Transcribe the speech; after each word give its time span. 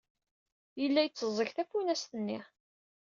Yella 0.81 1.01
yetteẓẓeg 1.03 1.49
tafunast-nni. 1.51 2.39